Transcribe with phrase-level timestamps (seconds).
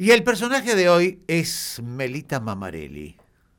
[0.00, 3.16] Y el personaje de hoy es Melita Mamarelli.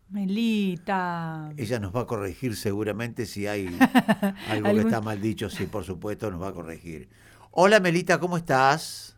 [0.09, 1.51] Melita.
[1.57, 3.67] Ella nos va a corregir seguramente si hay
[4.49, 7.09] algo que está mal dicho, sí, por supuesto, nos va a corregir.
[7.51, 9.17] Hola Melita, ¿cómo estás?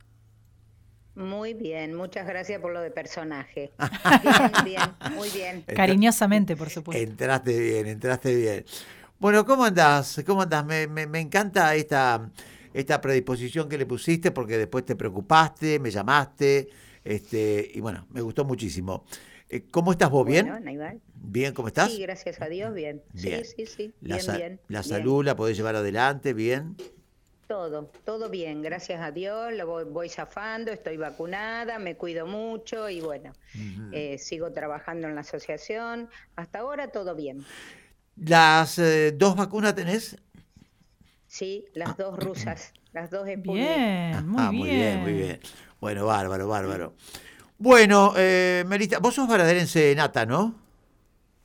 [1.14, 3.72] Muy bien, muchas gracias por lo de personaje.
[4.24, 5.64] Bien, bien, muy bien.
[5.76, 7.04] Cariñosamente, por supuesto.
[7.04, 8.66] Entraste bien, entraste bien.
[9.20, 10.24] Bueno, ¿cómo andás?
[10.26, 10.66] ¿Cómo andás?
[10.66, 12.32] Me, me, me encanta esta,
[12.74, 16.70] esta predisposición que le pusiste porque después te preocupaste, me llamaste,
[17.04, 19.06] este, y bueno, me gustó muchísimo.
[19.50, 20.26] Eh, ¿Cómo estás vos?
[20.26, 20.48] ¿Bien?
[20.48, 21.54] Bueno, ¿Bien?
[21.54, 21.92] ¿Cómo estás?
[21.92, 23.02] Sí, gracias a Dios, bien.
[23.14, 23.44] Bien.
[23.44, 23.94] Sí, sí, sí.
[24.02, 24.60] La, bien, sa- bien.
[24.70, 24.90] la bien.
[24.90, 26.76] salud la podés llevar adelante, ¿bien?
[27.48, 29.52] Todo, todo bien, gracias a Dios.
[29.54, 33.34] Lo voy, voy zafando, estoy vacunada, me cuido mucho y bueno,
[33.92, 36.10] eh, sigo trabajando en la asociación.
[36.36, 37.46] Hasta ahora todo bien.
[38.16, 40.18] ¿Las eh, dos vacunas tenés?
[41.28, 43.56] Sí, las dos rusas, las dos Sputnik.
[43.56, 44.60] Bien, muy ah, bien.
[44.60, 45.40] muy bien, muy bien.
[45.82, 46.94] Bueno, bárbaro, bárbaro.
[47.58, 50.56] Bueno, eh, Melita, vos sos varaderense nata, ¿no?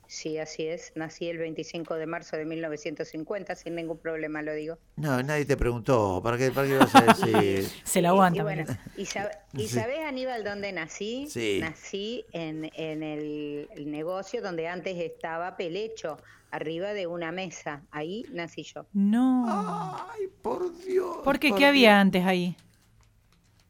[0.07, 0.93] Sí, así es.
[0.95, 4.77] Nací el 25 de marzo de 1950, sin ningún problema lo digo.
[4.95, 6.21] No, nadie te preguntó.
[6.23, 7.67] ¿Para qué, para qué vas a decir?
[7.83, 8.39] Se la aguanta.
[8.39, 8.63] Y, bueno.
[8.95, 9.75] ¿y, sab- y Sí.
[9.79, 11.27] sabés, Aníbal, dónde nací?
[11.29, 11.57] Sí.
[11.59, 16.17] Nací en, en el, el negocio donde antes estaba Pelecho,
[16.51, 17.83] arriba de una mesa.
[17.91, 18.85] Ahí nací yo.
[18.93, 19.45] No.
[20.13, 21.17] Ay, por Dios.
[21.23, 21.49] ¿Por qué?
[21.49, 22.55] por ¿Qué había antes ahí?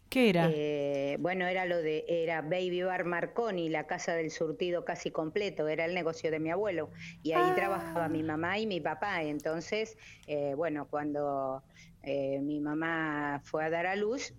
[0.09, 0.47] ¿Qué era?
[0.49, 5.67] Eh, bueno, era lo de, era Baby Bar Marconi, la casa del surtido casi completo,
[5.67, 6.91] era el negocio de mi abuelo.
[7.23, 9.23] Y ahí trabajaba mi mamá y mi papá.
[9.23, 9.97] Entonces,
[10.27, 11.63] eh, bueno, cuando
[12.03, 14.33] eh, mi mamá fue a dar a luz,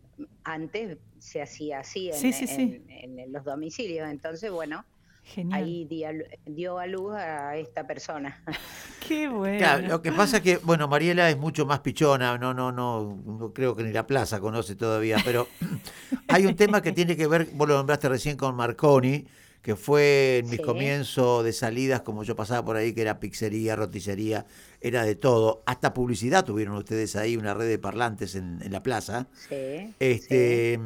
[0.44, 2.83] antes se hacía así en, Sí, sí, sí.
[2.89, 4.08] en- en los domicilios.
[4.08, 4.84] Entonces, bueno,
[5.34, 5.62] Genial.
[5.62, 8.42] ahí di a lu- dio a luz a esta persona.
[9.06, 9.58] Qué bueno.
[9.58, 13.18] Claro, lo que pasa es que, bueno, Mariela es mucho más pichona, no, no, no,
[13.24, 15.46] no creo que ni la plaza conoce todavía, pero
[16.28, 19.26] hay un tema que tiene que ver, vos lo nombraste recién con Marconi,
[19.62, 20.62] que fue en mis Sí.
[20.62, 24.46] comienzos de salidas, como yo pasaba por ahí, que era pizzería, roticería,
[24.80, 25.62] era de todo.
[25.66, 29.27] Hasta publicidad tuvieron ustedes ahí, una red de parlantes en, en la plaza.
[29.48, 30.78] Sí, Este,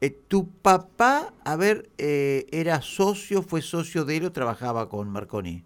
[0.00, 5.08] eh, tu papá, a ver, eh, era socio, fue socio de él o trabajaba con
[5.10, 5.64] Marconi.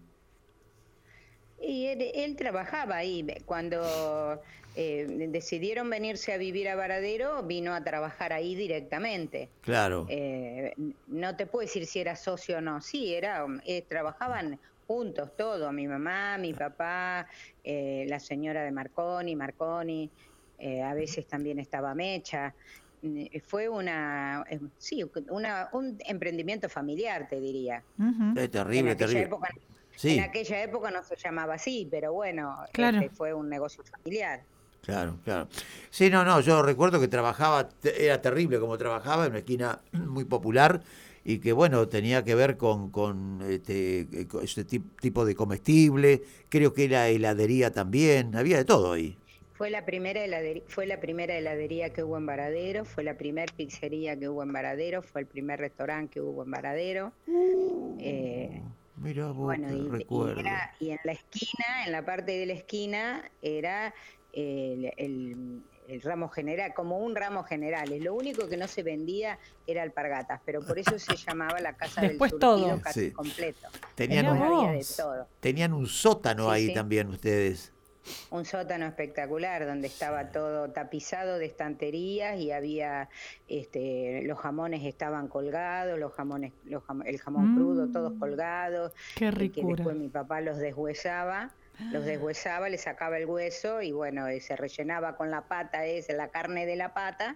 [1.61, 3.25] Y él, él trabajaba ahí.
[3.45, 4.41] Cuando
[4.77, 9.49] eh, decidieron venirse a vivir a Varadero, vino a trabajar ahí directamente.
[9.61, 10.05] Claro.
[10.09, 10.73] Eh,
[11.07, 12.81] no te puedo decir si era socio o no.
[12.81, 17.25] Sí, era, eh, trabajaban juntos todos, mi mamá, mi papá,
[17.63, 20.11] la señora de Marconi, Marconi,
[20.83, 22.53] a veces también estaba Mecha.
[23.05, 27.83] Mm, Fue una, eh, sí, una, un emprendimiento familiar, te diría.
[28.35, 29.23] Es terrible, en aquella terrible.
[29.25, 29.49] época
[29.97, 32.99] Sí, en aquella época no se llamaba así, pero bueno, Claro.
[32.99, 34.43] este fue un negocio familiar.
[34.81, 35.47] claro, claro.
[35.89, 40.25] Sí, no, no, yo recuerdo que trabajaba, era terrible como trabajaba en una esquina muy
[40.25, 40.81] popular
[41.23, 45.33] y que, bueno, tenía que ver con, con este, eh, con ese ti- tipo de
[45.33, 49.17] comestible, creo que era heladería también, había de todo ahí.
[49.57, 53.51] Fue la primera heladería, fue la primera heladería que hubo en Varadero, fue la primera
[53.55, 57.13] pizzería que hubo en Varadero, fue el primer restaurante que hubo en Varadero.
[57.99, 58.61] Eh,
[58.97, 60.39] Mira vos, bueno, y, y recuerdo.
[60.41, 63.93] era- y en la esquina, en la parte de la esquina, era
[64.33, 67.87] el, el- el ramo general, como un ramo general.
[68.01, 72.01] Lo único que no se vendía era alpargatas, pero por eso se llamaba la casa
[72.01, 72.81] Después del surtido todo.
[72.81, 73.11] casi Sí.
[73.11, 73.67] completo.
[73.93, 74.39] Tenían un,
[74.73, 75.27] de todo.
[75.39, 76.73] tenían un sótano Sí, ahí sí.
[76.73, 77.71] también ustedes.
[78.31, 83.09] Un sótano espectacular donde estaba todo tapizado de estanterías y había
[83.47, 87.55] este los jamones estaban colgados los jamones los jam- el jamón Mm.
[87.55, 89.75] crudo todos colgados Qué y que ricura.
[89.77, 91.51] después mi papá los deshuesaba
[91.91, 96.13] los deshuesaba le sacaba el hueso y bueno eh, se rellenaba con la pata esa
[96.13, 97.35] la carne de la pata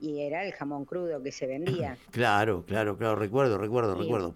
[0.00, 4.02] y era el jamón crudo que se vendía Claro, claro, claro, recuerdo, recuerdo, Sí.
[4.02, 4.34] recuerdo.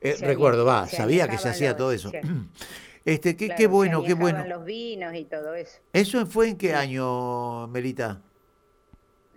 [0.00, 2.10] Eh, recuerdo, va, sabía que se hacía todo eso.
[2.10, 2.20] se-
[3.04, 4.44] Este, qué, claro, qué bueno, qué bueno.
[4.46, 8.22] los vinos y todo eso ¿Eso fue en qué año, Melita?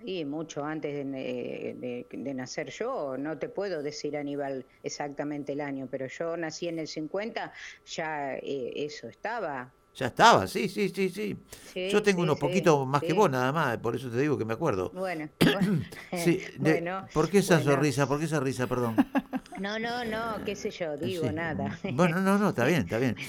[0.04, 5.62] Y mucho antes de, de- de nacer yo, no te puedo decir Aníbal exactamente el
[5.62, 7.54] año, pero yo nací en el 50,
[7.86, 9.72] ya eh, eso estaba.
[9.94, 11.38] Ya estaba, sí, sí, sí, sí.
[11.62, 13.14] Sí, Yo tengo sí, unos sí, poquitos más que sí.
[13.14, 14.92] vos nada más, por eso te digo que me acuerdo.
[14.94, 15.84] Bueno, bueno,
[16.16, 17.72] Sí, de- bueno, ¿Por qué esa bueno.
[17.74, 18.07] sonrisa?
[18.07, 18.96] ¿Por qué esa risa, perdón?
[19.62, 21.34] No, no, no, qué sé yo, digo Sí.
[21.36, 21.78] nada.
[21.94, 23.16] Bueno, no, no, está bien, está bien.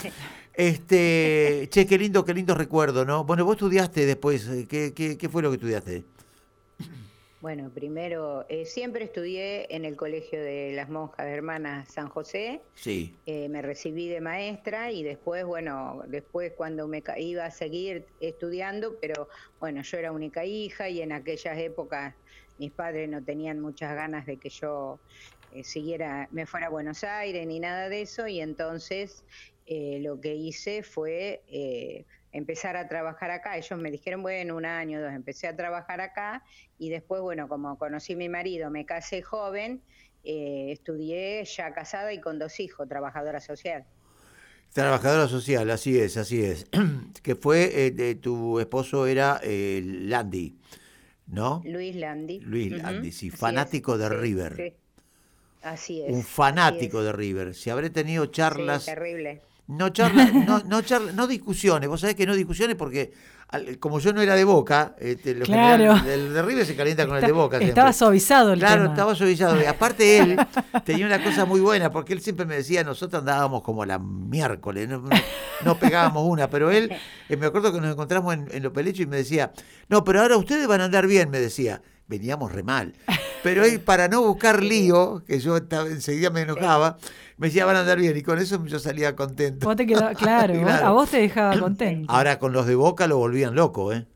[0.54, 3.24] Este, che, qué lindo, qué lindo recuerdo, ¿no?
[3.24, 6.04] Bueno, vos estudiaste después, eh, ¿qué, qué, qué fue lo que estudiaste?
[7.40, 13.16] Bueno, primero, eh, siempre estudié en el colegio de las monjas hermanas San José, Sí,
[13.26, 18.96] eh, me recibí de maestra y después, bueno, después cuando me iba a seguir estudiando,
[19.00, 19.28] pero
[19.58, 22.14] bueno, yo era única hija y en aquellas épocas
[22.58, 25.00] mis padres no tenían muchas ganas de que yo
[25.54, 29.22] eh, siguiera, me fuera a Buenos Aires ni nada de eso, y entonces
[29.66, 33.58] eh, lo que hice fue eh, empezar a trabajar acá.
[33.58, 36.42] Ellos me dijeron, bueno, un año, dos, empecé a trabajar acá
[36.78, 39.82] y después, bueno, como conocí a mi marido, me casé joven,
[40.24, 43.84] estudié ya casada y con dos hijos, trabajadora social.
[44.72, 46.66] Trabajadora social, así es, así es.
[47.22, 50.56] que fue, de, tu esposo era Landy,
[51.26, 51.60] ¿no?
[51.66, 52.40] Luis Landy.
[52.40, 54.56] Luis Landy, sí, fanático de River.
[54.56, 54.81] Sí.
[55.62, 56.12] Así es.
[56.12, 57.54] Un fanático de River.
[57.54, 58.84] Si habré tenido charlas.
[58.84, 59.42] terrible.
[59.68, 60.82] No charlas, no, no,
[61.14, 61.88] no discusiones.
[61.88, 63.12] Vos sabés que no discusiones porque
[63.80, 65.94] como yo no era de Boca, este, claro.
[66.06, 67.58] el de River se calienta con el de Boca.
[67.58, 69.60] Estaba suavizado el Claro, estaba suavizado.
[69.60, 70.36] Y aparte él
[70.84, 74.88] tenía una cosa muy buena, porque él siempre me decía, nosotros andábamos como la miércoles,
[75.64, 76.90] no, pegábamos una, pero él,
[77.28, 79.52] eh, me acuerdo que nos encontramos en, en Los Pelechos y me decía,
[79.88, 81.82] no, pero ahora ustedes van a andar bien, me decía
[82.12, 82.92] veníamos re mal.
[83.42, 86.98] Pero él, para no buscar lío, que yo estaba, enseguida me enojaba,
[87.36, 89.66] me decía, van a andar bien, y con eso yo salía contento.
[89.66, 92.12] Vos te quedabas, claro, a vos te dejaba contento.
[92.12, 94.06] Ahora con los de Boca lo volvían loco, ¿eh?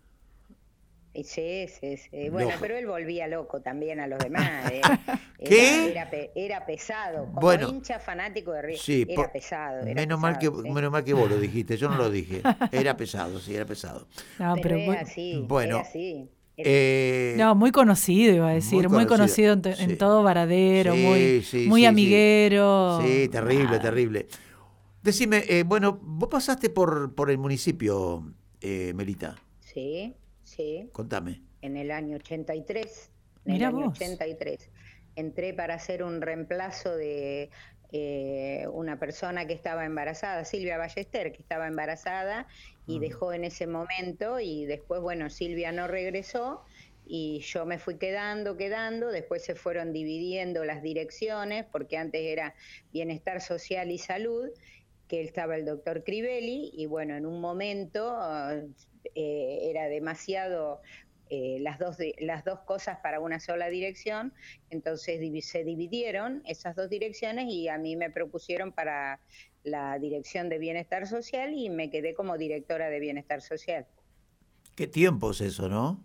[1.24, 2.28] Sí, sí, sí.
[2.28, 4.70] Bueno, pero él volvía loco también a los demás.
[4.70, 4.80] ¿eh?
[5.44, 5.94] ¿Qué?
[6.34, 7.30] Era, pesado.
[7.32, 8.80] Como hincha fanático de River.
[8.80, 9.84] Sí, era pesado.
[9.84, 12.42] menos, mal que, menos mal que vos lo dijiste, yo no lo dije.
[12.72, 14.06] Era pesado, sí, era pesado.
[14.38, 16.28] No, pero, era así, bueno, así.
[16.58, 23.00] Eh, no, muy conocido, iba a decir, muy conocido, en, todo Varadero, muy, muy amiguero.
[23.02, 24.26] Sí, terrible, terrible.
[25.02, 29.36] Decime, eh, bueno, vos pasaste por, por el municipio, eh, Melita.
[29.60, 30.88] Sí, sí.
[30.92, 31.42] Contame.
[31.60, 33.10] En el año 83.
[33.44, 34.70] En el año 83.
[35.14, 37.50] Entré para hacer un reemplazo de
[37.92, 42.46] eh, una persona que estaba embarazada, Silvia Ballester, que estaba embarazada
[42.86, 46.62] y dejó en ese momento y después, bueno, Silvia no regresó
[47.06, 52.54] y yo me fui quedando, quedando, después se fueron dividiendo las direcciones porque antes era
[52.92, 54.50] bienestar social y salud
[55.08, 58.18] que estaba el doctor Crivelli y bueno, en un momento
[59.14, 60.82] eh, era demasiado
[61.28, 64.32] eh, las, dos, las dos cosas para una sola dirección,
[64.70, 69.20] entonces se dividieron esas dos direcciones y a mí me propusieron para
[69.64, 73.86] la dirección de bienestar social y me quedé como directora de bienestar social.
[74.76, 76.00] Qué tiempo es eso, ¿no?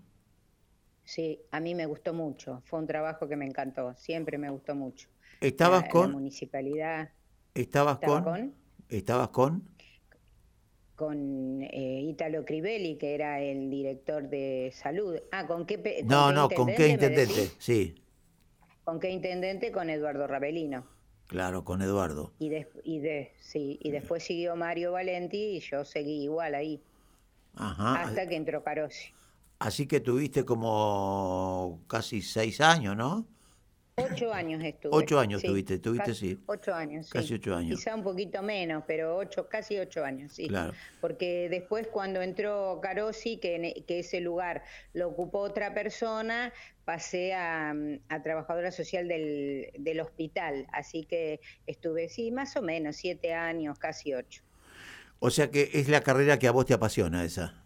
[1.03, 4.75] Sí, a mí me gustó mucho, fue un trabajo que me encantó, siempre me gustó
[4.75, 5.09] mucho.
[5.39, 6.07] ¿Estabas con?
[6.09, 7.09] La municipalidad.
[7.53, 8.55] ¿Estabas con?
[8.89, 9.69] ¿Estabas con?
[11.01, 15.17] Con eh, Italo Crivelli, que era el director de salud.
[15.31, 16.03] Ah, ¿con qué?
[16.05, 17.49] no, no, ¿con qué intendente?
[17.57, 17.95] Sí.
[18.83, 19.71] ¿Con qué intendente?
[19.71, 20.85] Con Eduardo Rabelino.
[21.25, 22.33] Claro, con Eduardo.
[22.37, 22.51] Y,
[22.83, 26.79] y, de, sí, y después siguió Mario Valenti y yo seguí igual ahí.
[27.55, 28.03] Ajá.
[28.03, 29.11] Hasta que entró Carosi.
[29.57, 33.25] Así que tuviste como casi seis años, ¿no?
[33.95, 34.91] Ocho años estuve.
[34.93, 36.39] Ocho años tuviste, tuviste, sí.
[36.45, 37.11] Ocho años, sí.
[37.11, 37.77] Casi ocho años.
[37.77, 40.47] Quizá un poquito menos, pero ocho, casi ocho años, sí.
[40.47, 40.73] Claro.
[41.01, 46.53] Porque después cuando entró Carosi, que, que ese lugar lo ocupó otra persona,
[46.85, 47.73] pasé a,
[48.23, 50.67] trabajadora social del, del hospital.
[50.71, 54.43] Así que estuve, sí, más o menos, siete años, casi ocho.
[55.19, 57.63] O sea que es la carrera que a vos te apasiona esa.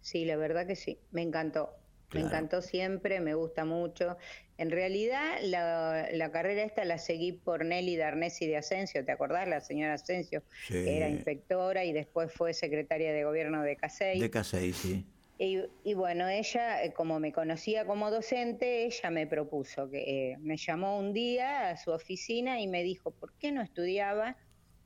[0.00, 1.74] Sí, la verdad que sí, me encantó.
[2.12, 4.16] Me encantó siempre, me gusta mucho.
[4.58, 9.46] En realidad, la, carrera esta la seguí por Nelly Darnesi de Asensio, ¿te acordás?
[9.48, 14.18] La señora Asensio, que era inspectora y después fue secretaria de gobierno de Casey.
[14.18, 15.06] De Casey, sí.
[15.40, 20.56] Y, bueno, ella, eh, como me conocía como docente, ella me propuso que eh, me
[20.56, 24.36] llamó un día a su oficina y me dijo, ¿por qué no estudiaba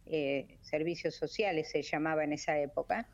[0.05, 1.71] eh, servicios sociales?
[1.71, 3.09] Se llamaba en esa época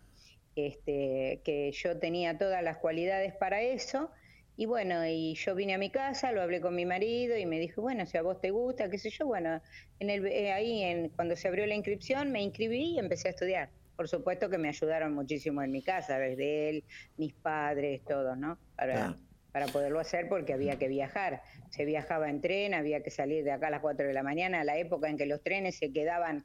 [0.57, 4.11] este, que yo tenía todas las cualidades para eso.
[4.61, 7.61] Y bueno, y yo vine a mi casa, lo hablé con mi marido y me
[7.61, 9.63] dijo, bueno, si a vos te gusta, qué sé yo, bueno,
[10.01, 13.31] en el, eh, ahí en, cuando se abrió la inscripción me inscribí y empecé a
[13.31, 13.71] estudiar.
[13.95, 16.85] Por supuesto que me ayudaron muchísimo en mi casa, desde él,
[17.17, 18.59] mis padres, todos, ¿no?
[18.75, 19.17] Para,
[19.53, 21.41] para poderlo hacer porque había que viajar.
[21.71, 24.63] Se viajaba en tren, había que salir de acá a las 4 de la mañana,
[24.63, 26.45] a la época en que los trenes se quedaban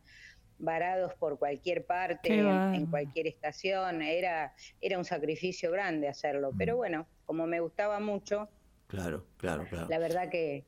[0.60, 4.04] varados por cualquier parte, en, cualquier estación.
[4.04, 6.52] Era, era un sacrificio grande hacerlo.
[6.56, 6.78] Pero mm.
[6.78, 8.50] bueno, como me gustaba mucho.
[8.88, 9.88] Claro, claro, claro.
[9.90, 10.66] La verdad que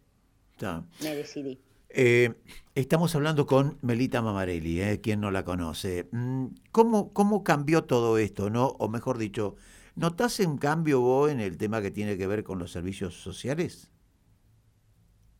[1.02, 1.60] me decidí.
[1.90, 2.34] Eh,
[2.74, 6.08] estamos hablando con Melita Mamarelli, eh, quien no la conoce.
[6.12, 8.50] Mm, ¿Cómo, ¿Cómo cambió todo esto?
[8.50, 9.56] no O mejor dicho,
[9.96, 13.92] ¿notas un cambio vos en el tema que tiene que ver con los servicios sociales?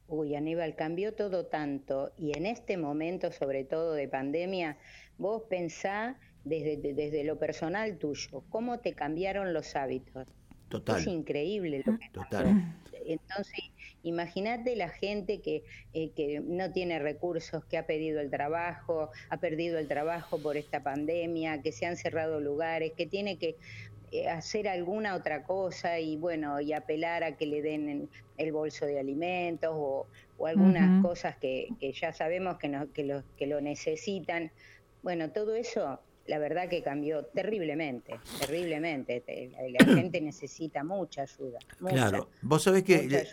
[0.08, 4.78] Uy, Aníbal, cambió todo tanto y en este momento, sobre todo de pandemia,
[5.18, 10.28] vos pensá desde, desde lo personal tuyo, ¿cómo te cambiaron los hábitos?
[10.70, 11.00] Total.
[11.00, 12.76] Es increíble lo que Total.
[13.08, 13.60] Entonces,
[14.04, 19.38] imagínate la gente que, eh, que no tiene recursos, que ha pedido el trabajo, ha
[19.38, 23.58] perdido el trabajo por esta pandemia, que se han cerrado lugares, que tiene que
[24.12, 28.86] eh, hacer alguna otra cosa y bueno, y apelar a que le den el bolso
[28.86, 30.08] de alimentos o,
[30.46, 34.52] algunas cosas que, que, ya sabemos que, no, que, lo, que lo necesitan.
[35.02, 39.24] Bueno, todo eso la verdad que cambió terriblemente, terriblemente.
[39.80, 41.60] La, gente necesita mucha ayuda.
[41.80, 43.28] claro, vos sabés que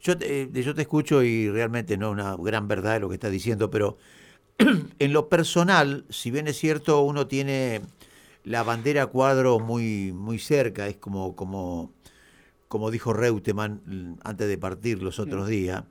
[0.00, 3.70] Yo, te, yo te escucho y realmente no una gran verdad lo que estás diciendo,
[3.70, 3.98] pero
[4.98, 7.80] en lo personal, si bien es cierto, uno tiene
[8.44, 11.92] la bandera cuadro muy, muy cerca, es como, como,
[12.68, 15.82] como dijo Reutemann antes de partir los otros días.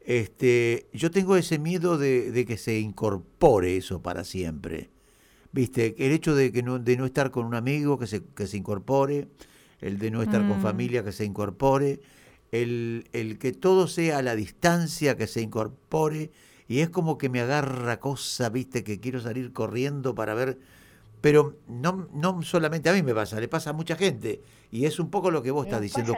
[0.00, 4.90] Este, yo tengo ese miedo de, de que se incorpore eso para siempre.
[5.54, 8.48] Viste, el hecho de, que no, de no estar con un amigo que se, que
[8.48, 9.28] se incorpore,
[9.80, 10.62] el de no estar con mm.
[10.62, 12.00] familia que se incorpore,
[12.50, 16.32] el, el que todo sea a la distancia que se incorpore,
[16.66, 20.58] y es como que me agarra cosa, viste, que quiero salir corriendo para ver,
[21.20, 24.40] pero no, no solamente a mí me pasa, le pasa a mucha gente,
[24.72, 26.16] y es un poco lo que vos estás diciendo.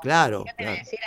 [0.00, 0.46] claro.
[0.46, 0.98] Yo te voy a decir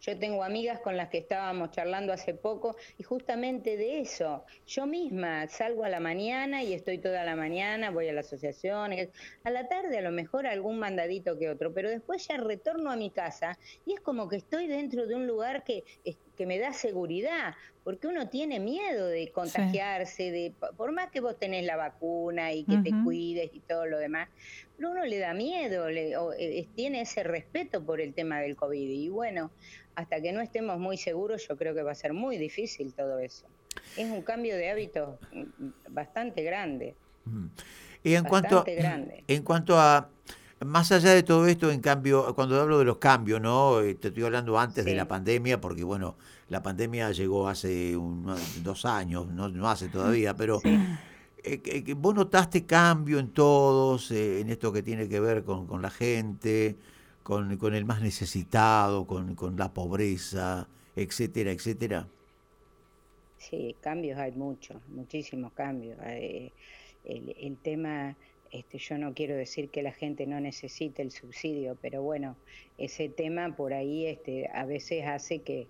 [0.00, 4.44] yo tengo amigas con las que estábamos charlando hace poco y justamente de eso.
[4.66, 8.92] Yo misma salgo a la mañana y estoy toda la mañana, voy a la asociación,
[9.44, 12.96] a la tarde a lo mejor algún mandadito que otro, pero después ya retorno a
[12.96, 15.84] mi casa y es como que estoy dentro de un lugar que
[16.36, 21.38] que me da seguridad, porque uno tiene miedo de contagiarse, de por más que vos
[21.38, 24.28] tenés la vacuna y que te cuides y todo lo demás,
[24.76, 28.88] pero uno le da miedo, le, eh, tiene ese respeto por el tema del COVID.
[28.88, 29.50] Y bueno,
[29.94, 33.18] hasta que no estemos muy seguros, yo creo que va a ser muy difícil todo
[33.18, 33.46] eso.
[33.96, 36.94] Es un cambio de hábitos mm, bastante grande.
[38.02, 40.08] Y en cuanto, en cuanto a
[40.64, 43.80] más allá de todo esto, en cambio, cuando hablo de los cambios, ¿no?
[43.80, 46.16] Eh, te estoy hablando antes de la pandemia, porque bueno,
[46.48, 47.96] la pandemia llegó hace
[48.62, 50.60] dos años, no, hace todavía, pero
[51.44, 55.90] eh, vos notaste cambio en todos, eh, en esto que tiene que ver con, la
[55.90, 56.76] gente,
[57.22, 62.06] con, con, el más necesitado, con, con la pobreza, etcétera, etcétera.
[63.38, 65.98] Sí, cambios hay muchos, muchísimos cambios.
[66.04, 66.52] el,
[67.04, 68.14] el tema
[68.52, 72.36] este, yo no quiero decir que la gente no necesite el subsidio, pero bueno,
[72.76, 75.68] ese tema por ahí este, a veces hace que,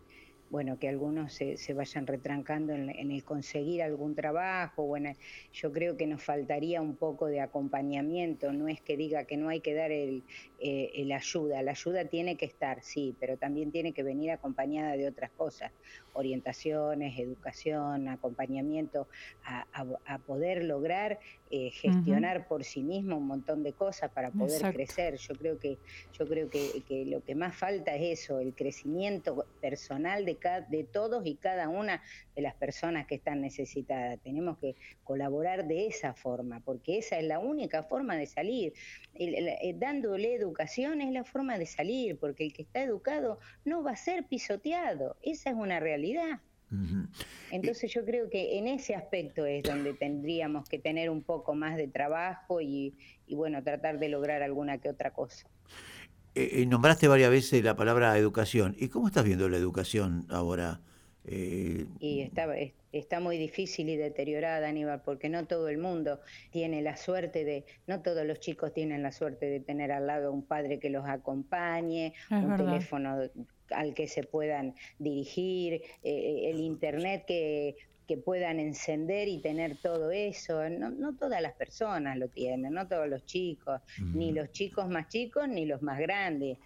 [0.52, 4.84] bueno, que algunos se, vayan retrancando en, el conseguir algún trabajo.
[4.84, 5.14] Bueno,
[5.54, 8.52] yo creo que nos faltaría un poco de acompañamiento.
[8.52, 10.22] No es que diga que no hay que dar el,
[10.60, 11.62] eh, ayuda.
[11.62, 15.72] La ayuda tiene que estar, sí, pero también tiene que venir acompañada de otras cosas.
[16.12, 19.08] Orientaciones, educación, acompañamiento
[19.44, 21.18] a, poder lograr
[21.54, 25.18] eh, gestionar por sí mismo un montón de cosas para poder crecer.
[25.18, 25.76] Yo creo que,
[26.18, 30.38] yo creo que, que lo que más falta es eso, el crecimiento personal de
[30.70, 32.00] de todos y cada una
[32.34, 34.18] de las personas que están necesitadas.
[34.20, 38.72] Tenemos que colaborar de esa forma, porque esa es la única forma de salir.
[39.14, 43.90] Eh, dándole educación es la forma de salir, porque el que está educado no va
[43.90, 45.18] a ser pisoteado.
[45.20, 46.40] Esa es una realidad.
[47.50, 51.76] Entonces yo creo que en ese aspecto es donde tendríamos que tener un poco más
[51.76, 52.94] de trabajo y,
[53.28, 55.46] bueno, tratar de lograr alguna que otra cosa.
[56.34, 58.74] Eh, eh, nombraste varias veces la palabra educación.
[58.78, 60.80] ¿Y cómo estás viendo la educación ahora?
[61.24, 62.48] Eh, y está,
[62.90, 67.64] está muy difícil y deteriorada, Aníbal, porque no todo el mundo tiene la suerte de,
[67.86, 71.06] no todos los chicos tienen la suerte de tener al lado un padre que los
[71.06, 73.18] acompañe, un teléfono
[73.74, 77.76] al que se puedan dirigir, el internet que
[78.06, 80.68] que puedan encender y tener todo eso.
[80.68, 85.08] No, no todas las personas lo tienen, no todos los chicos, ni los chicos más
[85.08, 86.58] chicos ni los más grandes.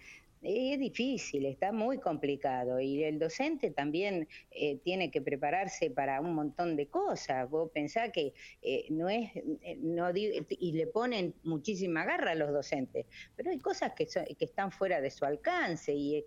[0.43, 6.35] Es difícil, está muy complicado y el docente también eh, tiene que prepararse para un
[6.35, 7.49] montón de cosas.
[7.49, 12.51] Vos pensás que eh, no es, eh, no y le ponen muchísima garra a los
[12.51, 16.23] docentes, pero hay cosas que, que están fuera de su alcance y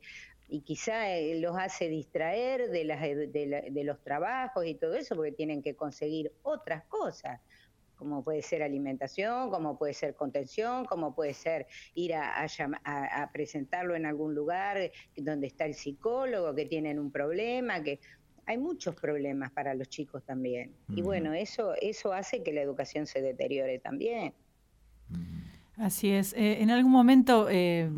[0.50, 5.32] y quizá eh, los hace distraer de, las, de, los trabajos y todo eso porque
[5.32, 7.40] tienen que conseguir otras cosas
[7.94, 12.46] como puede ser alimentación, como puede ser contención, como puede ser ir a,
[12.84, 18.00] a, presentarlo en algún lugar donde está el psicólogo, que tienen un problema, que
[18.46, 20.72] hay muchos problemas para los chicos también.
[20.88, 24.32] Y bueno, eso, eso hace que la educación se deteriore también.
[25.76, 26.32] Así es.
[26.32, 27.90] Eh, en algún momento, eh,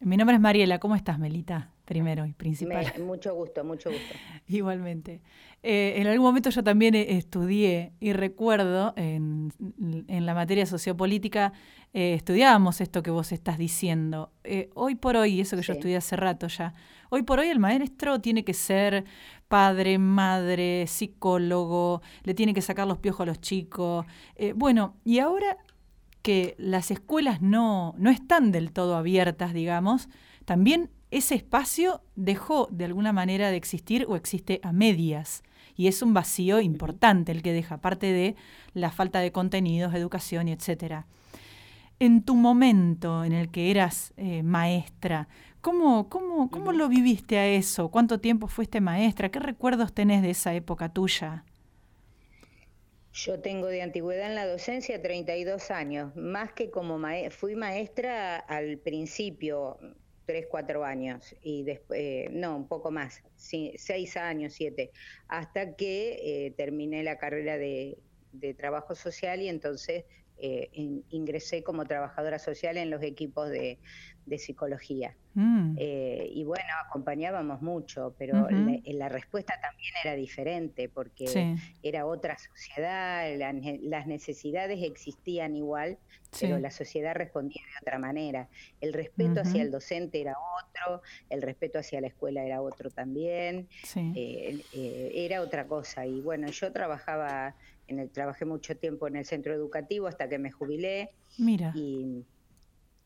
[0.00, 1.72] mi nombre es Mariela, ¿cómo estás, Melita?
[1.86, 2.92] Primero y principal.
[3.00, 4.14] mucho gusto, mucho gusto.
[4.48, 5.22] Igualmente.
[5.62, 9.52] Eh, en algún momento yo también eh, estudié y recuerdo en,
[10.08, 11.52] la materia sociopolítica
[11.94, 14.32] eh, estudiábamos esto que vos estás diciendo.
[14.74, 16.74] hoy por hoy, eso que yo estudié hace rato ya,
[17.08, 19.04] hoy por hoy el maestro tiene que ser
[19.48, 24.04] padre, madre, psicólogo, le tiene que sacar los piojos a los chicos.
[24.56, 25.56] bueno, y ahora
[26.22, 30.08] que las escuelas no, no están del todo abiertas, digamos,
[30.44, 35.42] también ese espacio dejó de alguna manera de existir o existe a medias.
[35.76, 38.34] Y es un vacío importante el que deja, aparte de
[38.72, 41.06] la falta de contenidos, educación y etcétera.
[41.98, 45.28] En tu momento en el que eras eh, maestra,
[45.60, 47.90] ¿cómo, cómo, ¿cómo lo viviste a eso?
[47.90, 49.30] ¿Cuánto tiempo fuiste maestra?
[49.30, 51.44] ¿Qué recuerdos tenés de esa época tuya?
[53.12, 58.76] Yo tengo de antigüedad en la docencia 32 años, más que como fui maestra al
[58.76, 59.78] principio,
[60.26, 64.90] tres, cuatro años, y después, eh, no, un poco más, seis años, siete,
[65.28, 67.98] hasta que eh, terminé la carrera de,
[68.32, 70.04] de, trabajo social y entonces
[70.38, 70.70] eh,
[71.10, 73.78] ingresé como trabajadora social en los equipos de,
[74.26, 75.14] de psicología.
[75.34, 75.76] Mm.
[75.78, 83.24] Eh, y bueno, acompañábamos mucho, pero la, respuesta también era diferente porque era otra sociedad,
[83.82, 85.98] las necesidades existían igual,
[86.40, 88.48] pero la sociedad respondía de otra manera.
[88.80, 93.68] El respeto hacia el docente era otro, el respeto hacia la escuela era otro también,
[93.94, 96.06] eh, eh, era otra cosa.
[96.06, 97.54] Y bueno, yo trabajaba,
[97.88, 101.10] en el, trabajé mucho tiempo en el centro educativo hasta que me jubilé.
[101.38, 101.72] Mira.
[101.74, 102.24] Y,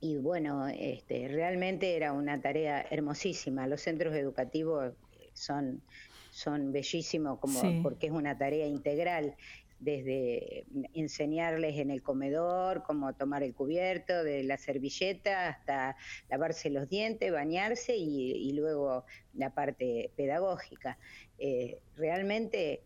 [0.01, 3.67] y bueno, este, realmente era una tarea hermosísima.
[3.67, 4.95] Los centros educativos
[5.35, 5.83] son,
[6.31, 9.37] son bellísimos como, porque es una tarea integral
[9.81, 15.97] desde enseñarles en el comedor cómo tomar el cubierto, de la servilleta hasta
[16.29, 20.99] lavarse los dientes, bañarse y, luego la parte pedagógica.
[21.39, 22.83] Eh, realmente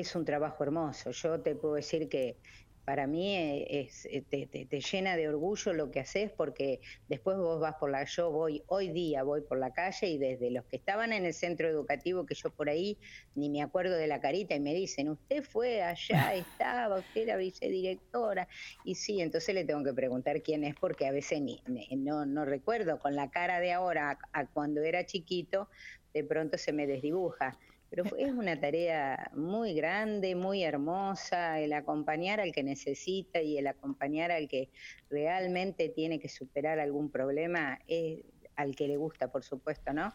[0.00, 1.10] es un trabajo hermoso.
[1.10, 2.36] Yo te puedo decir que
[2.84, 7.60] para mí eh, es, eh, te, llena de orgullo lo que haces porque después vos
[7.60, 10.76] vas por la, yo voy, hoy día voy por la calle y desde los que
[10.76, 12.96] estaban en el centro educativo, que yo por ahí
[13.34, 17.36] ni me acuerdo de la carita y me dicen, usted fue allá, estaba, usted era
[17.36, 18.48] vicedirectora,
[18.84, 22.46] y sí, entonces le tengo que preguntar quién es porque a veces ni, no, no
[22.46, 25.68] recuerdo, con la cara de ahora a cuando era chiquito,
[26.14, 27.58] de pronto se me desdibuja
[27.90, 33.66] pero es una tarea muy grande, muy hermosa, el acompañar al que necesita y el
[33.66, 34.68] acompañar al que
[35.10, 37.78] realmente tiene que superar algún problema,
[38.56, 40.12] al que le gusta, por supuesto, ¿no?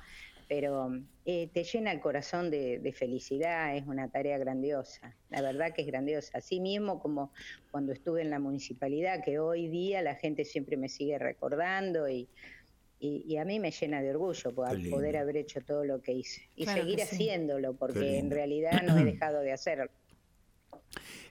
[0.47, 0.91] Pero
[1.25, 5.88] eh, te llena el corazón de, felicidad, es una tarea grandiosa, la verdad que es
[5.88, 6.38] grandiosa.
[6.38, 7.31] Así mismo como
[7.71, 12.27] cuando estuve en la municipalidad, que hoy día la gente siempre me sigue recordando y
[13.05, 16.65] y, a mí me llena de orgullo poder, haber hecho todo lo que hice y
[16.65, 19.91] seguir haciéndolo, porque en realidad no he dejado de hacerlo.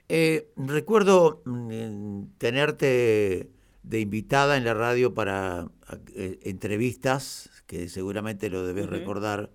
[0.07, 3.49] Eh, recuerdo mm, tenerte
[3.81, 5.67] de invitada en la radio para
[6.15, 9.49] eh, entrevistas, que seguramente lo debes recordar,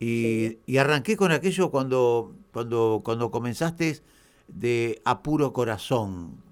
[0.00, 3.98] y, arranqué con aquello cuando, cuando, cuando comenzaste
[4.46, 6.42] de apuro corazón.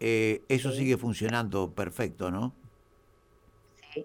[0.00, 2.52] Eh, eso sigue funcionando perfecto, ¿no?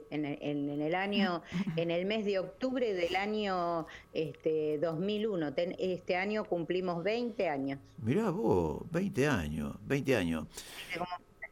[0.10, 1.41] En, el año,
[1.75, 5.54] en el mes de octubre del año este, 2001.
[5.78, 7.80] este año cumplimos 20 años.
[8.02, 10.47] Mirá vos, 20 años, 20 años.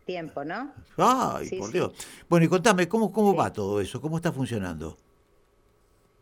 [0.06, 0.71] tiempo, ¿no?
[0.97, 1.93] Ay, por Dios.
[2.30, 4.00] Bueno, y contame, ¿cómo, cómo va todo eso?
[4.00, 4.97] ¿Cómo está funcionando?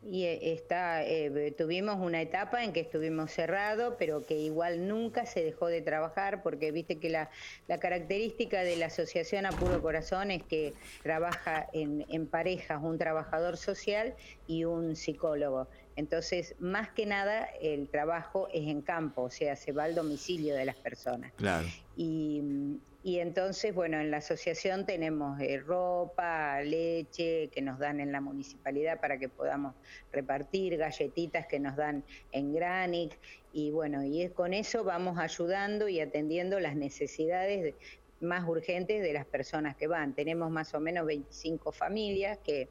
[0.07, 5.25] Y eh, está, eh, tuvimos una etapa en que estuvimos cerrados, pero que igual nunca
[5.25, 7.31] se dejó de trabajar, porque viste que la,
[7.67, 13.57] la característica de la Asociación Apuro Corazón es que trabaja en, en parejas un trabajador
[13.57, 14.15] social
[14.45, 15.67] y un psicólogo.
[15.95, 20.55] Entonces, más que nada, el trabajo es en campo, o sea, se va al domicilio
[20.55, 21.33] de las personas.
[21.33, 21.67] Claro.
[21.95, 28.11] Y, y entonces, bueno, en la asociación tenemos eh, ropa, leche que nos dan en
[28.11, 29.75] la municipalidad para que podamos
[30.11, 33.15] repartir, galletitas que nos dan en Granic.
[33.53, 37.75] Y bueno, y es, con eso vamos ayudando y atendiendo las necesidades
[38.21, 40.15] más urgentes de las personas que van.
[40.15, 42.69] Tenemos más o menos 25 familias que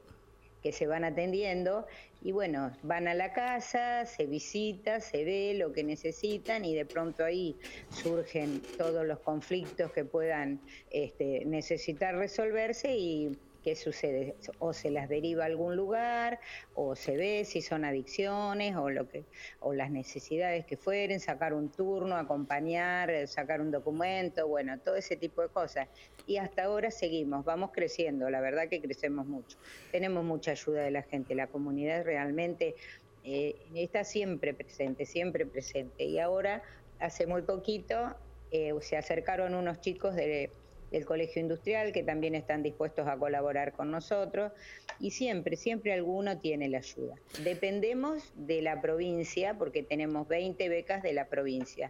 [0.65, 1.85] que se van atendiendo
[2.25, 6.87] y bueno, van a la casa, se visita, se ve lo que necesitan y de
[6.87, 13.29] pronto ahí surgen todos los conflictos que puedan este, necesitar resolverse y,
[13.65, 16.39] qué sucede, o se las deriva a algún lugar,
[16.75, 19.25] o se ve si son adicciones, o lo que,
[19.59, 24.95] o las necesidades que fueren, sacar un turno, acompañar, eh, sacar un documento, bueno, todo
[24.97, 25.87] ese tipo de cosas.
[26.27, 29.57] Y hasta ahora seguimos, vamos creciendo, la verdad que crecemos mucho.
[29.91, 32.75] Tenemos mucha ayuda de la gente, la comunidad realmente
[33.23, 36.03] eh, está siempre presente, siempre presente.
[36.03, 36.61] Y ahora,
[36.99, 38.15] hace muy poquito,
[38.51, 40.51] eh, se acercaron unos chicos de
[40.95, 44.53] del Colegio Industrial, que también están dispuestos a colaborar con nosotros,
[44.97, 47.15] y siempre, siempre alguno tiene la ayuda.
[47.43, 51.89] Dependemos de la provincia, porque tenemos 20 becas de la provincia.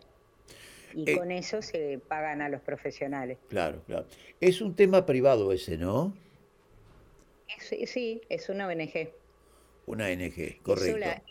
[0.96, 3.38] Y eh, con eso se pagan a los profesionales.
[3.48, 4.08] Claro, claro.
[4.42, 6.16] Es un tema privado ese, ¿no?
[7.60, 9.10] sí, es una ONG.
[9.86, 11.22] Una ONG, correcto.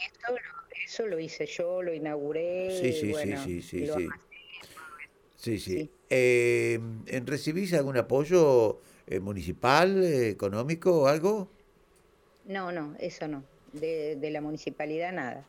[0.85, 2.71] Eso, lo hice yo, lo inauguré.
[2.71, 3.87] Sí, sí, sí, sí, sí.
[3.89, 4.09] Sí,
[5.45, 5.91] sí.
[6.11, 6.81] Eh,
[7.25, 11.49] ¿Recibís algún apoyo eh, municipal, eh, económico o algo?
[12.47, 13.45] No, no, eso no.
[13.73, 15.47] De, la municipalidad nada.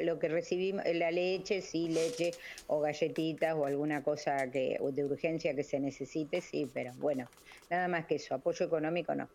[0.00, 2.30] Lo que recibimos, la leche, sí, leche
[2.68, 7.28] o galletitas o alguna cosa que de urgencia que se necesite, sí, pero bueno,
[7.68, 8.34] nada más que eso.
[8.34, 9.28] Apoyo económico no.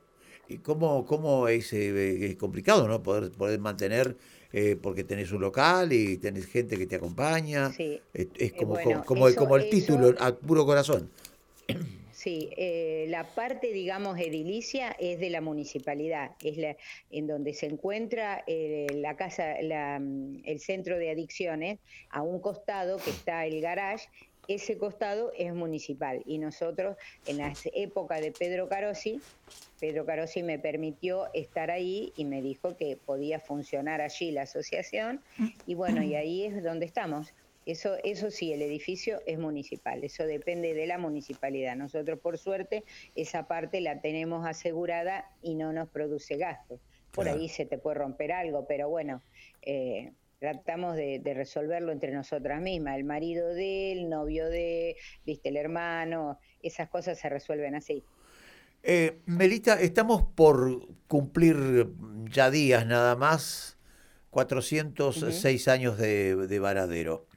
[0.47, 3.03] ¿Y cómo, cómo es, es complicado, no?
[3.03, 4.15] Poder, poder mantener
[4.51, 7.71] eh, porque tenés un local y tenés gente que te acompaña.
[7.71, 8.01] Sí.
[8.13, 11.09] Es, eh, como, como, como, el título, a puro corazón.
[12.11, 16.75] Sí, eh, la parte, digamos, edilicia es de la municipalidad, es la
[17.11, 23.45] en donde se encuentra la casa, el centro de adicciones, a un costado que está
[23.45, 24.09] el garage,
[24.49, 29.21] ese costado es municipal y nosotros en la época de Pedro Carosi
[29.79, 35.21] Pedro Carosi me permitió estar ahí y me dijo que podía funcionar allí la asociación
[35.65, 37.33] y bueno, y ahí es donde estamos.
[37.65, 41.75] Eso, eso sí, el edificio es municipal, eso depende de la municipalidad.
[41.75, 42.83] Nosotros, por suerte,
[43.15, 46.79] esa parte la tenemos asegurada y no nos produce gastos.
[47.11, 49.21] Por ahí se te puede romper algo, pero bueno,
[49.61, 52.97] eh, tratamos de, de, resolverlo entre nosotras mismas.
[52.97, 58.03] El marido de él, novio de, viste, el hermano, esas cosas se resuelven así.
[58.83, 61.89] Eh, Melita, estamos por cumplir
[62.31, 63.77] ya días nada más,
[64.29, 67.27] 406 años de, Varadero.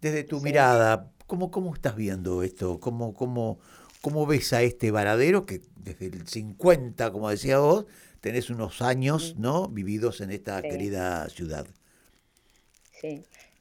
[0.00, 2.78] Desde tu mirada, ¿cómo, ¿cómo estás viendo esto?
[2.80, 3.58] ¿Cómo, cómo,
[4.02, 7.86] ¿Cómo ves a este Varadero que desde el 50, como decía vos,
[8.20, 9.68] tenés unos años ¿no?
[9.68, 11.66] vividos en esta querida ciudad?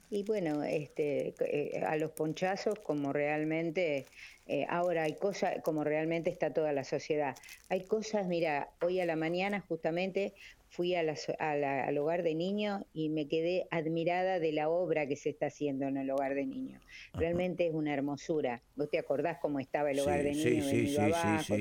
[0.09, 4.05] Y bueno, este, eh, a los ponchazos como realmente
[4.45, 7.35] eh, ahora hay cosas, como realmente está toda la sociedad.
[7.69, 10.33] Hay cosas, mira, hoy a la mañana justamente
[10.73, 11.03] fui a
[11.39, 15.85] al hogar de niños y me quedé admirada de la obra que se está haciendo
[15.85, 16.81] en el hogar de niños.
[17.13, 18.63] Realmente es una hermosura.
[18.75, 20.65] ¿Vos te acordás cómo estaba el hogar de niños?
[20.65, 21.55] Sí, sí, abajo,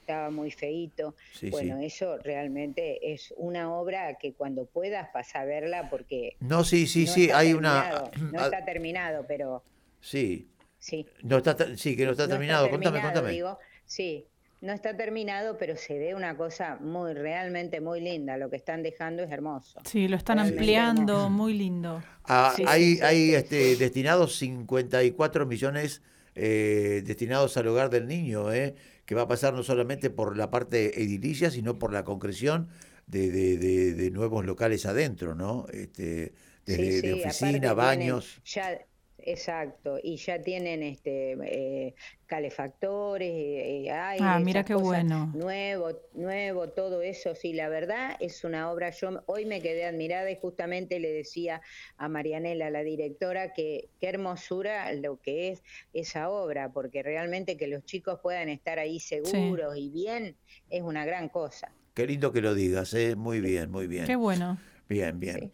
[0.00, 1.14] estaba muy feito.
[1.50, 6.36] bueno, eso realmente es una obra que cuando puedas pasar a verla porque...
[6.40, 8.04] No, sí, sí, sí, hay una...
[8.32, 9.62] No está terminado, pero...
[10.00, 11.04] Sí, Sí.
[11.22, 12.70] No está, sí, que no está terminado.
[12.70, 13.42] Contame, contame.
[13.86, 14.24] sí,
[14.60, 18.36] no está terminado, pero se ve una cosa muy, realmente muy linda.
[18.36, 19.80] Lo que están dejando es hermoso.
[19.84, 22.02] Sí, lo están ampliando, muy lindo.
[22.24, 26.02] Ah, hay hay este, destinados 54 millones
[26.34, 28.74] eh, destinados al hogar del niño, eh,
[29.06, 32.68] que va a pasar no solamente por la parte edilicia, sino por la concreción
[33.06, 35.66] de, de, de, nuevos locales adentro, ¿no?
[35.72, 36.34] Este,
[36.66, 38.42] de oficina, baños.
[38.44, 38.78] Ya,
[39.26, 41.94] exacto, y ya tienen este eh,
[42.26, 45.30] calefactores, eh, eh ah, mira qué bueno.
[45.34, 50.30] Nuevo, nuevo, todo eso, sí, la verdad es una obra, yo hoy me quedé admirada
[50.30, 51.60] y justamente le decía
[51.98, 55.62] a Marianela, la directora, que qué hermosura lo que es
[55.92, 60.36] esa obra, porque realmente que los chicos puedan estar ahí seguros y bien,
[60.70, 61.72] es una gran cosa.
[61.94, 63.16] Qué lindo que lo digas, ¿eh?
[63.16, 64.06] muy bien, muy bien.
[64.06, 64.58] Qué bueno.
[64.88, 65.50] Bien, bien.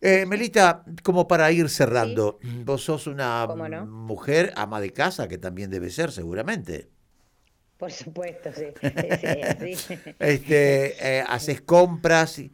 [0.00, 3.46] Eh, Melita, como para ir cerrando, vos sos una
[3.86, 6.88] mujer ama de casa, que también debe ser seguramente.
[7.76, 8.66] Por supuesto, sí.
[10.18, 12.38] este, eh, haces compras.
[12.38, 12.52] Y,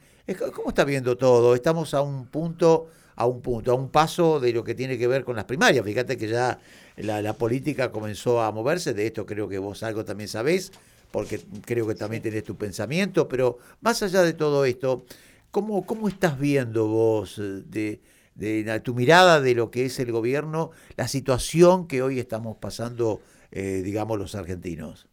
[0.54, 1.54] ¿Cómo está viendo todo?
[1.54, 5.07] Estamos a un punto, a un punto, a un paso de lo que tiene que
[5.07, 5.85] ver con las primarias.
[5.85, 6.59] Fíjate que ya
[6.96, 10.72] la, la política comenzó a moverse, de esto creo que vos algo también sabés,
[11.11, 15.04] porque creo que también tenés tu pensamiento, pero más allá de todo esto,
[15.54, 18.00] ¿Cómo, cómo estás viendo vos eh, de,
[18.34, 23.20] de, tu mirada de lo que es el gobierno, la situación que hoy estamos pasando,
[23.52, 25.06] eh, digamos, los argentinos?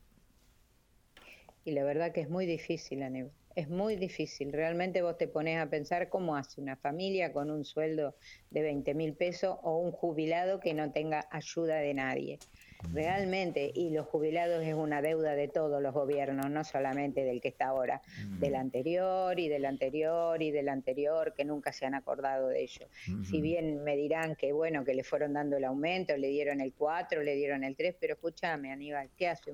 [1.64, 3.32] Y la verdad que es muy difícil, Aníbal.
[3.56, 4.54] Es muy difícil.
[4.54, 8.16] Realmente vos te pones a pensar cómo hace una familia con un sueldo
[8.50, 12.40] de 20 mil pesos o un jubilado que no tenga ayuda de nadie.
[12.94, 17.50] realmente, y los jubilados es una deuda de todos los gobiernos, no solamente del que
[17.50, 18.02] está ahora,
[18.40, 22.88] del anterior y del anterior y del anterior, que nunca se han acordado de ello.
[23.24, 26.74] Si bien me dirán que bueno, que le fueron dando el aumento, le dieron el
[26.74, 29.52] 4, le dieron el 3, pero escúchame, Aníbal, ¿qué hace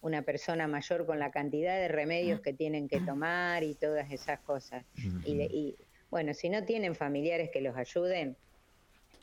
[0.00, 4.40] una persona mayor con la cantidad de remedios que tienen que tomar y todas esas
[4.40, 4.84] cosas?
[5.24, 5.76] y
[6.10, 8.36] bueno, si no tienen familiares que los ayuden,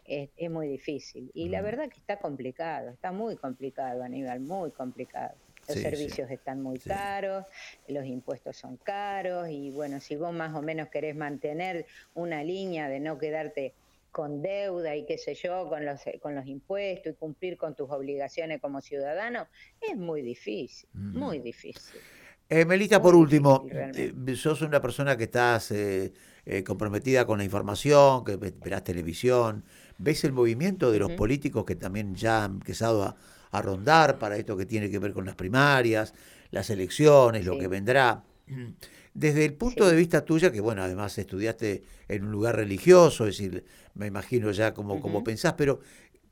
[0.07, 1.31] es, muy difícil.
[1.33, 5.33] Y la verdad que está complicado, está muy complicado, Aníbal, muy complicado.
[5.67, 7.43] Los servicios están muy caros,
[7.87, 12.87] los impuestos son caros y bueno, si vos más o menos querés mantener una línea
[12.87, 13.73] de no quedarte
[14.15, 17.91] con deuda y qué sé yo, con los, con los impuestos y cumplir con tus
[17.91, 19.45] obligaciones como ciudadano,
[19.81, 21.99] es muy difícil, muy difícil.
[22.47, 26.13] Eh, Melita, por último, eh, sos una persona que estás eh,
[26.45, 29.65] eh, comprometida con la información, que verás televisión,
[29.97, 33.17] ves el movimiento de los políticos que también ya han empezado a,
[33.61, 36.13] rondar para esto que tiene que ver con las primarias,
[36.51, 38.23] las elecciones, lo que vendrá.
[39.13, 43.37] Desde el punto de vista tuya, que bueno, además estudiaste en un lugar religioso, es
[43.37, 45.79] decir, me imagino ya como, como pensás, pero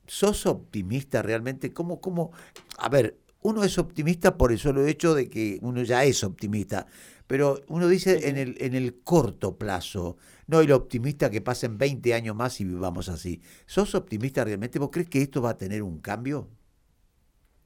[0.05, 1.71] ¿sos optimista realmente?
[1.71, 2.31] ¿Cómo, cómo?
[2.77, 6.87] A ver, uno es optimista por el solo hecho de que uno ya es optimista,
[7.27, 12.13] pero uno dice en el, en el corto plazo, no el optimista que pasen 20
[12.13, 13.41] años más y vivamos así.
[13.65, 14.79] ¿Sos optimista realmente?
[14.79, 16.49] ¿Vos crees que esto va a tener un cambio?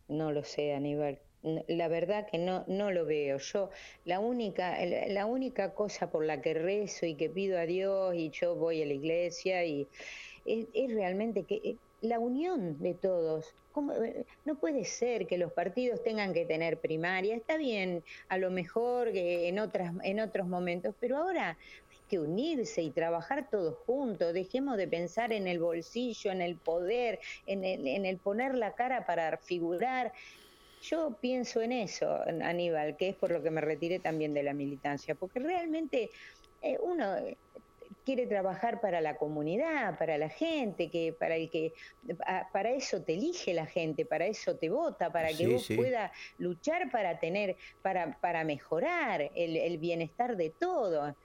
[0.09, 1.21] No lo sé, Aníbal.
[1.67, 3.37] La verdad que no, no lo veo.
[3.37, 3.69] Yo,
[4.05, 8.29] la única, la única cosa por la que rezo y que pido a Dios y
[8.31, 9.87] yo voy a la iglesia y
[10.47, 13.53] es, realmente que eh, la unión de todos.
[14.03, 17.35] Eh, no puede ser que los partidos tengan que tener primaria.
[17.35, 22.81] Está bien, a lo mejor en, otras, en otros momentos, pero ahora hay que unirse
[22.81, 24.33] y trabajar todos juntos.
[24.33, 28.73] Dejemos de pensar en el bolsillo, en el poder, en el, en el poner la
[28.73, 30.11] cara para figurar.
[30.81, 34.53] Yo pienso en eso, Aníbal, que es por lo que me retiré también de la
[34.53, 36.11] militancia, porque realmente
[36.61, 37.15] eh, uno
[38.07, 41.73] quiere trabajar para la comunidad, para la gente, que para el que
[42.53, 46.89] para eso te elige la gente, para eso te vota, para que vos puedas luchar
[46.89, 51.15] para tener, para, para mejorar el, bienestar de todos.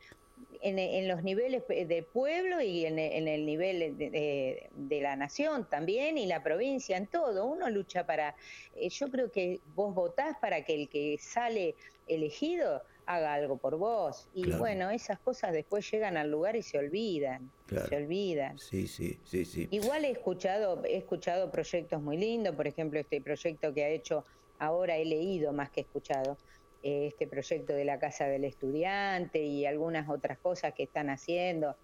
[0.64, 6.26] En, los niveles de pueblo y en, el nivel de, de, la nación también y
[6.26, 7.46] la provincia, en todo.
[7.46, 8.36] Uno lucha para,
[8.76, 11.74] eh, yo creo que vos votás para que el que sale
[12.06, 14.28] elegido haga algo por vos.
[14.34, 17.50] Y bueno, esas cosas después llegan al lugar y se olvidan.
[17.88, 18.58] Se olvidan.
[18.58, 19.68] Sí, sí, sí, sí.
[19.70, 24.24] Igual he escuchado, he escuchado proyectos muy lindos, por ejemplo, este proyecto que ha hecho,
[24.58, 26.36] ahora he leído más que escuchado,
[26.82, 31.76] este proyecto de la Casa del Estudiante y algunas otras cosas que están haciendo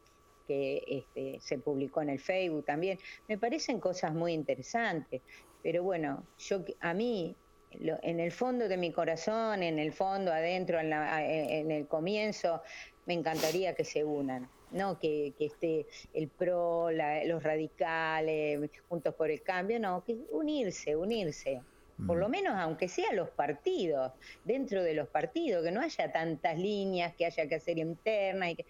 [0.47, 2.99] que este, se publicó en el Facebook también.
[3.29, 5.21] Me parecen cosas muy interesantes,
[5.63, 7.37] pero bueno, yo a mí
[7.71, 12.63] en el fondo de mi corazón, en el fondo, adentro, en, el comienzo,
[13.07, 19.43] me encantaría que se unan, no que, esté el PRO, los radicales, Juntos por el
[19.43, 21.61] Cambio, no, que unirse, unirse
[22.07, 22.31] por lo mm.
[22.31, 24.13] menos aunque sea los partidos,
[24.45, 28.57] dentro de los partidos, que no haya tantas líneas que haya que hacer interna, y
[28.57, 28.67] que,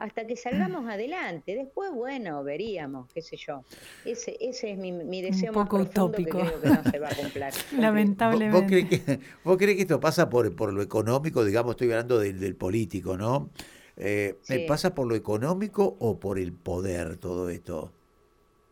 [0.00, 1.54] hasta que salgamos adelante.
[1.54, 3.64] Después, bueno, veríamos, qué sé yo.
[4.04, 6.38] Ese, ese es mi, mi deseo Un poco más utópico.
[6.38, 7.44] que creo que no se va a cumplir.
[7.78, 8.60] Lamentablemente.
[8.60, 11.44] ¿Vos, crees que, ¿Vos, crees que, esto pasa por, por lo económico?
[11.44, 13.50] Digamos, estoy hablando del, del político, ¿no?
[13.96, 14.36] Eh,
[14.68, 17.92] ¿Pasa por lo económico o por el poder todo esto?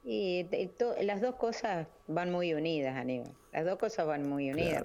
[0.07, 0.47] Y
[1.01, 3.33] las dos cosas van muy unidas, Aníbal.
[3.53, 4.85] Las dos cosas van muy unidas.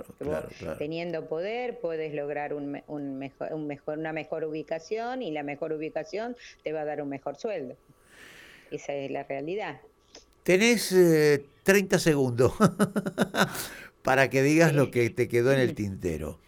[0.78, 5.74] teniendo poder puedes lograr un, un mejor, un mejor, una mejor ubicación y la mejor
[5.74, 7.76] ubicación te va a dar un mejor sueldo.
[8.72, 9.82] Esa es la realidad.
[10.44, 10.96] Tenés
[11.64, 12.54] 30 eh, segundos
[14.04, 16.40] para que digas lo que te quedó en el tintero.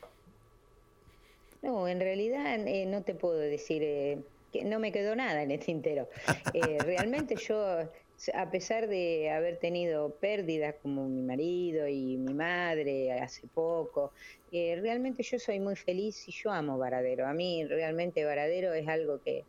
[1.61, 4.19] No, en realidad eh, no te puedo decir eh,
[4.51, 6.07] que no me quedó nada en el tintero.
[6.85, 7.89] realmente yo
[8.33, 14.13] a pesar de haber tenido pérdidas como mi marido y mi madre hace poco,
[14.51, 17.27] eh, realmente yo soy muy feliz y yo amo Varadero.
[17.27, 19.47] A mí realmente Varadero es algo que,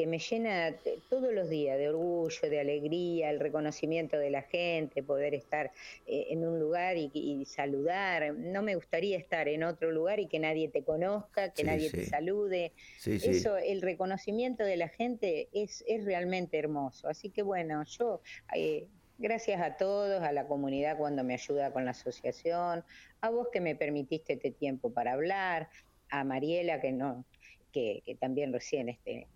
[0.00, 0.74] que me llena
[1.10, 5.72] todos los días de orgullo, de alegría, el reconocimiento de la gente, poder estar
[6.06, 8.32] eh, en un lugar y, saludar.
[8.32, 12.06] No me gustaría estar en otro lugar y que nadie te conozca, que nadie te
[12.06, 12.72] salude.
[13.04, 17.06] Eso, el reconocimiento de la gente es, es realmente hermoso.
[17.06, 18.22] Así que bueno, yo...
[18.56, 18.86] Eh,
[19.18, 22.82] gracias a todos, a la comunidad cuando me ayuda con la asociación,
[23.20, 25.68] a vos que me permitiste este tiempo para hablar,
[26.08, 27.26] a Mariela que no,
[27.70, 29.26] que, que también recién este,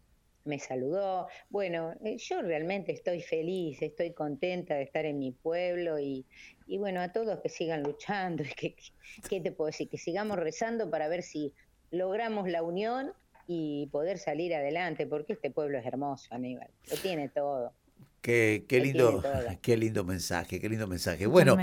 [0.45, 1.29] me saludó.
[1.51, 6.27] Bueno, eh, yo realmente estoy feliz, estoy contenta de estar en mi pueblo y,
[6.67, 8.77] y bueno, a todos que sigan luchando, que,
[9.29, 9.89] ¿qué te puedo decir?
[9.89, 11.53] Que sigamos rezando para ver si
[11.91, 13.13] logramos la unión
[13.47, 17.73] y poder salir adelante, porque este pueblo es hermoso, Aníbal, lo tiene todo.
[18.25, 19.23] Qué, qué lindo,
[19.61, 21.27] qué lindo mensaje, qué lindo mensaje.
[21.27, 21.59] Bueno,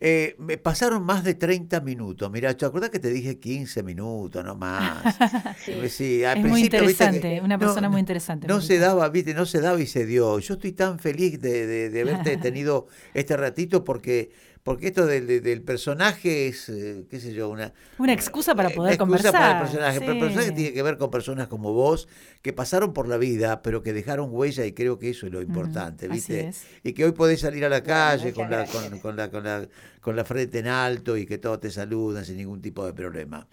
[0.00, 2.30] eh, me pasaron más de 30 minutos.
[2.30, 5.16] Mira, ¿te acuerdas que te dije 15 minutos, no más?
[5.88, 6.22] sí.
[6.22, 8.46] es muy interesante, una persona muy interesante.
[8.46, 10.38] No se daba, viste, no se daba y se dio.
[10.40, 14.30] Yo estoy tan feliz de, de, de haberte tenido este ratito porque
[14.64, 17.74] porque esto del, del personaje es, eh, qué sé yo, una...
[17.98, 19.32] Una excusa para poder excusa conversar.
[19.32, 22.08] Para el personaje, pero el personaje tiene que ver con personas como vos,
[22.40, 25.42] que pasaron por la vida, pero que dejaron huella y creo que eso es lo
[25.42, 26.50] importante, ¿viste?
[26.82, 29.68] Y que hoy podés salir a la calle con la, con, con, la, con, la,
[30.00, 33.46] con la frente en alto y que todos te saludan sin ningún tipo de problema.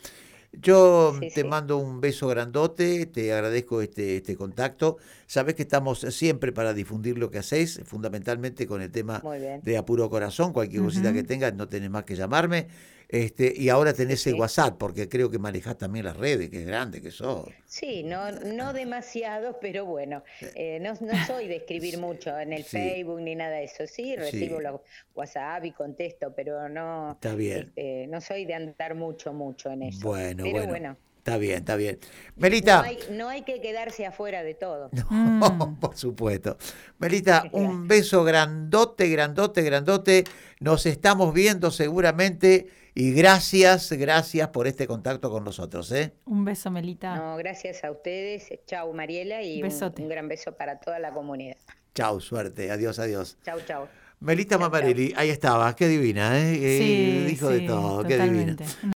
[0.53, 4.97] Yo te mando un beso grandote, te agradezco este, este contacto.
[5.25, 9.23] Sabes que estamos siempre para difundir lo que hacéis, fundamentalmente con el tema
[9.63, 10.51] de Apuro Corazón.
[10.51, 12.67] Cualquier cosita que tengas, no tenés más que llamarme.
[13.11, 16.65] Este, y ahora tenés el WhatsApp, porque creo que manejás también las redes, que es
[16.65, 17.49] grande que sos.
[17.65, 20.23] Sí, no, no demasiado, pero bueno,
[20.55, 23.85] eh, no, no, soy de escribir mucho en el Facebook ni nada de eso.
[23.85, 24.79] Sí, recibo los
[25.13, 27.73] WhatsApp y contesto, pero no, Está bien.
[27.75, 30.07] Este, no soy de andar mucho, mucho en eso.
[30.07, 30.97] Bueno, pero bueno.
[31.17, 31.99] Está bien, está bien.
[32.35, 32.83] Melita.
[33.11, 34.89] No hay, que quedarse afuera de todo.
[35.11, 35.79] No, mm.
[35.79, 36.57] por supuesto.
[36.97, 40.23] Melita, un beso grandote, grandote, grandote.
[40.59, 45.91] Nos estamos viendo seguramente y gracias, gracias por este contacto con nosotros.
[45.91, 46.13] ¿eh?
[46.25, 47.15] Un beso, Melita.
[47.15, 48.51] No, gracias a ustedes.
[48.65, 51.57] Chau, Mariela, y un, gran beso para toda la comunidad.
[51.95, 52.71] Chau, suerte.
[52.71, 53.37] Adiós, adiós.
[53.43, 53.87] Chau, chau.
[54.21, 56.55] Melita Mamarelli, ahí estaba, qué divina, ¿eh?
[56.55, 58.55] Sí, dijo de todo, qué divina.